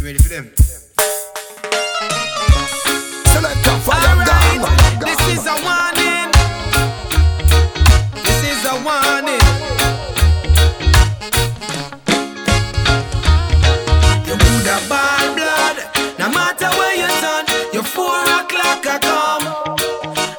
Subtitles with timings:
[0.00, 0.50] You ready for them?
[3.26, 6.32] Select a fire Alright, this is a warning.
[8.24, 9.44] This is a warning.
[14.24, 15.76] You would have bad blood,
[16.18, 17.44] no matter where you turn.
[17.74, 19.76] You four o'clock a come,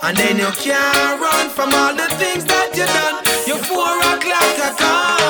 [0.02, 3.23] and then you can't run from all the things that you done.
[3.46, 5.20] You four o'clock a come.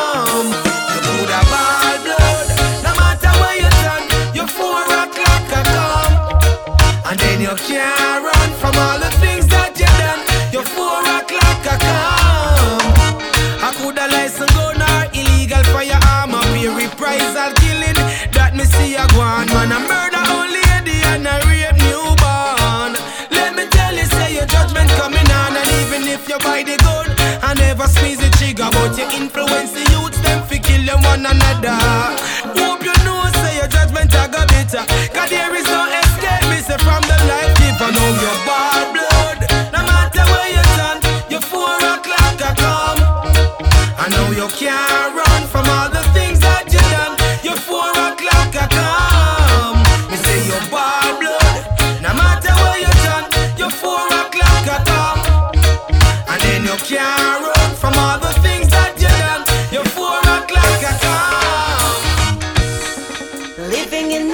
[17.42, 17.96] Reprisal killing.
[18.34, 19.72] That me see a go on man.
[19.72, 22.94] I murder old lady and I rape newborn.
[23.32, 26.78] Let me tell you, say your judgment coming on, and even if you buy the
[26.78, 27.10] gun,
[27.42, 32.31] I never squeeze the trigger, but you influence the youths them fi kill one another.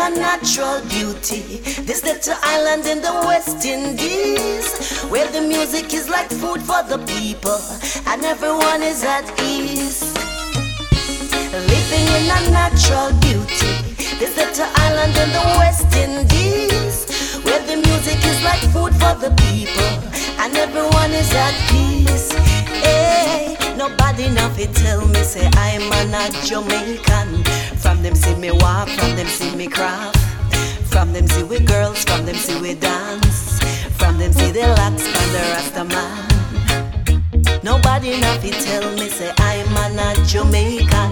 [0.07, 1.59] A natural beauty.
[1.83, 6.99] This little island in the West Indies, where the music is like food for the
[7.15, 7.59] people,
[8.07, 10.01] and everyone is at ease.
[11.73, 13.73] Living in a natural beauty.
[14.19, 16.95] This little island in the West Indies,
[17.43, 19.93] where the music is like food for the people,
[20.39, 22.36] and everyone is at peace.
[24.17, 27.43] Nobody nothing tell me say I'm a not Jamaican.
[27.77, 30.17] From them see me walk, from them see me craft.
[30.89, 33.59] From them see we girls, from them see we dance.
[33.99, 37.61] From them see the locks and the Rasta man.
[37.61, 41.11] Nobody nothing tell me say I'm a not Jamaican.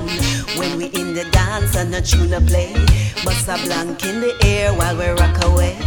[0.58, 2.74] When we in the dance and the tune a play,
[3.24, 5.78] bust a blank in the air while we rock away.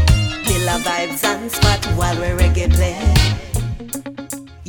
[0.68, 3.47] A vibes and spot while we reggae play.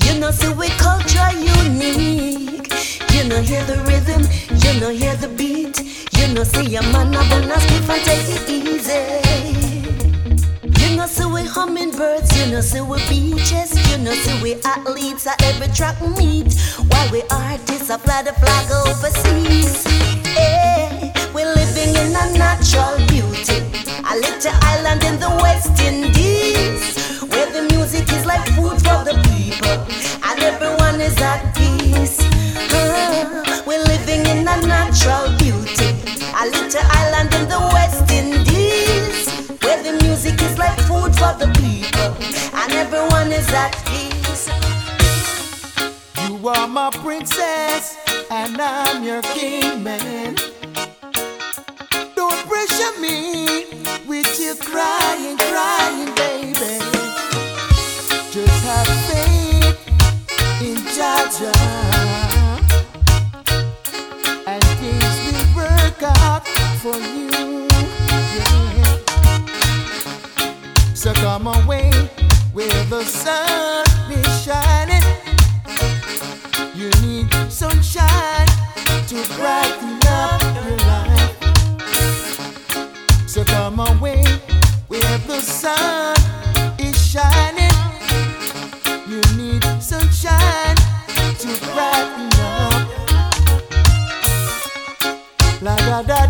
[0.10, 2.74] You know, see we culture unique.
[3.14, 4.24] You know, hear the rhythm,
[4.64, 5.80] you know, hear the beat.
[6.18, 9.06] You know, see a man a bun a spliff and take it easy.
[10.82, 15.28] You know, see we hummingbirds, you know, see we beaches, you know, see we athletes
[15.28, 16.54] at every track meet.
[16.90, 19.86] While we artists, I fly the flag overseas.
[20.26, 23.62] Hey, we're living in a natural beauty.
[24.12, 26.19] A little island in the West Indies,
[28.56, 29.78] food for the people,
[30.28, 32.18] and everyone is at peace.
[33.66, 35.96] We're living in a natural beauty.
[36.42, 39.28] A little island in the West Indies,
[39.62, 42.16] where the music is like food for the people,
[42.54, 44.48] and everyone is at peace.
[46.28, 47.98] You are my princess,
[48.32, 49.84] and I'm your king.
[52.16, 53.66] Don't pressure me
[54.08, 55.38] with your crying,
[83.80, 84.24] away
[84.88, 86.19] where the sun
[91.92, 92.90] to brighten up.
[95.62, 96.29] La da da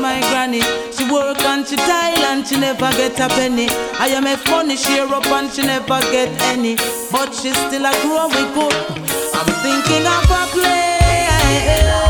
[0.00, 0.60] my granny.
[0.92, 3.68] She work and she tile and she never get a penny.
[3.98, 6.76] I am a funny, share up and she never get any.
[7.10, 8.74] But she still a grow we good.
[9.34, 12.07] I'm thinking of a place.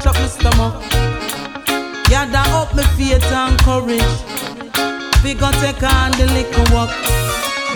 [0.00, 0.74] Fi up my stomach.
[2.08, 4.16] That up me faith and courage.
[5.24, 6.90] We gon' take on the little walk.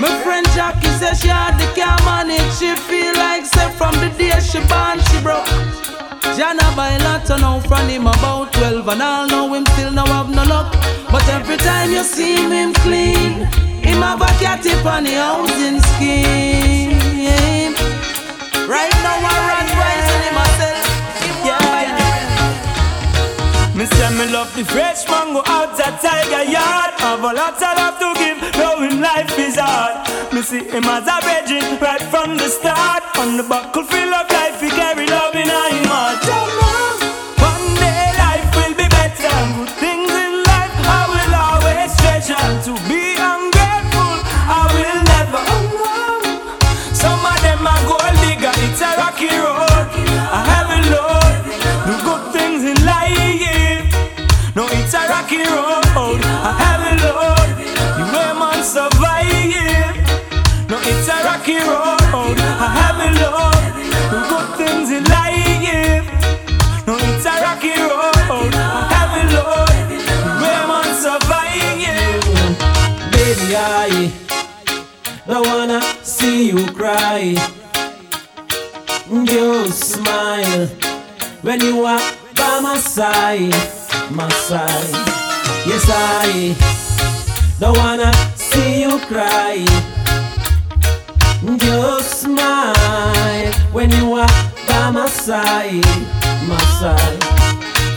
[0.00, 2.52] My friend Jackie says she had the car manage.
[2.58, 5.46] She feel like say from the day she born she broke.
[6.36, 10.30] Jana buy lot now from him about 12 and all know him still no have
[10.30, 10.72] no luck.
[11.10, 13.44] But every time you see him clean,
[13.82, 17.59] him have a cat tip on the housing scheme.
[24.48, 26.96] The fresh mango out that tiger yard.
[27.00, 30.00] Have a lot of love to give, knowing life is hard.
[30.32, 33.02] Me see him as a virgin right from the start.
[33.18, 36.39] On the buckle full of life, he carry love in him heart.
[76.60, 77.34] You cry.
[79.10, 80.66] You smile
[81.42, 82.00] when you are
[82.36, 83.54] by my side,
[84.10, 84.94] my side.
[85.66, 86.54] Yes, I
[87.58, 89.64] don't wanna see you cry.
[91.42, 94.28] You smile when you are
[94.68, 95.84] by my side,
[96.46, 97.22] my side.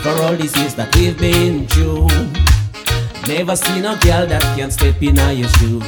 [0.03, 2.42] For all these years that we've been through.
[3.27, 5.79] Never seen a girl that can step in on your shoe.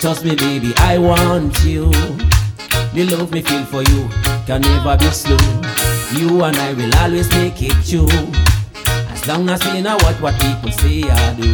[0.00, 1.90] Trust me, baby, I want you.
[2.92, 4.08] The love me feel for you
[4.46, 5.38] can never be slow.
[6.12, 8.06] You and I will always make it true.
[9.08, 11.50] As long as we know what what people say I do.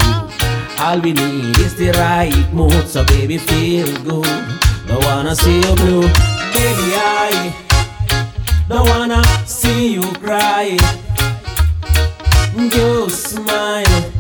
[0.83, 4.27] All we need is the right mood, so baby feel good.
[4.89, 7.55] Don't wanna see you blue, baby I
[8.69, 10.79] don't wanna see you cry.
[12.57, 14.18] You smile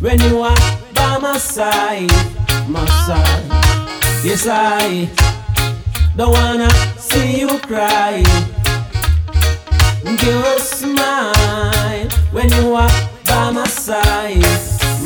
[0.00, 0.56] when you are
[0.94, 2.10] by my side,
[2.68, 3.44] my side.
[4.22, 5.08] Yes, I
[6.16, 8.22] don't wanna see you cry.
[10.04, 12.90] You smile when you are
[13.24, 14.38] by my side,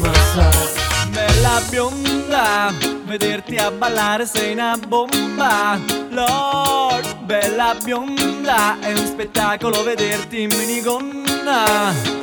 [0.03, 0.79] my side.
[1.13, 2.73] Bella bionda,
[3.05, 5.79] vederti a ballare sei una bomba.
[6.11, 12.19] Lord, bella bionda, è un spettacolo vederti in minigonna.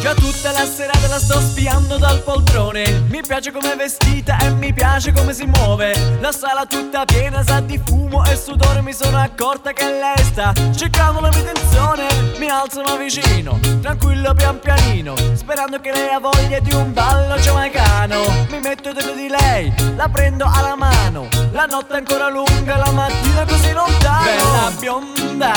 [0.00, 3.04] Già tutta la serata la sto spiando dal poltrone.
[3.08, 6.18] Mi piace come è vestita e mi piace come si muove.
[6.20, 10.54] La sala tutta piena sa di fumo e sudore Mi sono accorta che lei sta
[10.74, 12.06] cercando la mia attenzione.
[12.38, 18.46] Mi alzano vicino, tranquillo pian pianino Sperando che lei ha voglia di un ballo giamaicano.
[18.48, 21.28] Mi metto dentro di lei, la prendo alla mano.
[21.52, 24.24] La notte è ancora lunga, la mattina così lontano.
[24.24, 25.52] Bella bionda,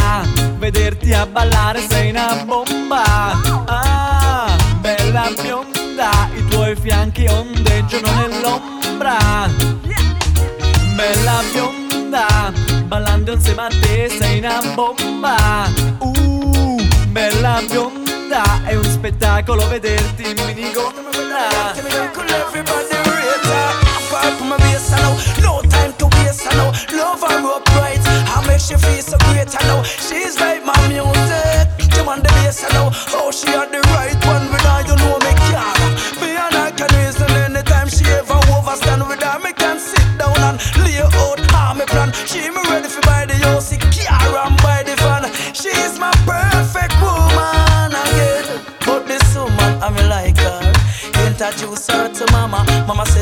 [0.57, 3.04] vederti a ballare sei una bomba.
[3.66, 3.93] Ah,
[5.13, 9.48] bella bionda, i tuoi fianchi ondeggiano nell'ombra.
[10.95, 12.51] Bella bionda,
[12.86, 15.70] ballando insieme a te sei una bomba.
[16.00, 20.41] Uh, bella bionda, è un spettacolo vederti in.
[28.36, 29.84] I make she feel so great, I know.
[29.84, 31.23] She's like my music.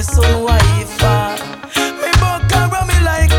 [0.01, 1.36] Son wife her.
[2.01, 3.29] Me buck her and me like.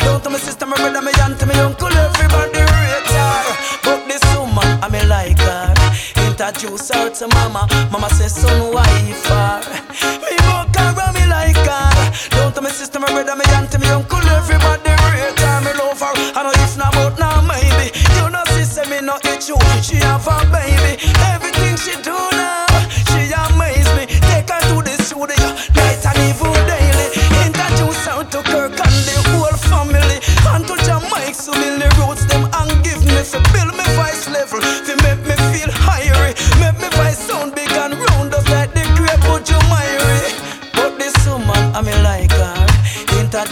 [0.00, 3.44] Down to my sister, my brother, my aunt, my uncle, everybody rate her.
[3.84, 5.72] But this woman, I me like her.
[6.26, 7.68] Introduce her to mama.
[7.92, 9.60] Mama says son wife her.
[10.18, 11.62] Me buck her and me like.
[12.30, 15.60] Down to my sister, my brother, my aunt, my uncle, everybody rate her.
[15.62, 16.12] Me love her.
[16.34, 17.94] I know if not, but now maybe.
[18.18, 19.56] You know, say me not it you.
[19.80, 20.43] She have a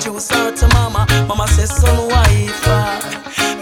[0.03, 1.07] introduce her to mama.
[1.29, 2.67] Mama says, son, wife.
[2.67, 2.99] Ah.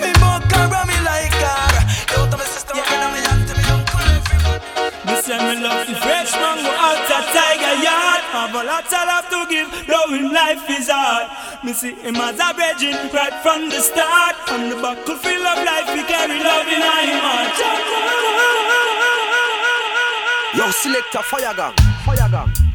[0.01, 1.69] Me book her, me like her.
[2.17, 3.13] Yo, to my sister, yeah.
[3.13, 4.65] me and to me uncle, everybody.
[5.05, 8.23] Me say me love the fresh mango out a tiger yard.
[8.33, 11.29] Have a lot of love to give, though in life is hard.
[11.63, 14.37] Me see him as a virgin right from the start.
[14.49, 17.53] From the buckle fill of life, we carry love in our heart.
[20.57, 22.70] Yo, select a fire gang, fire gang.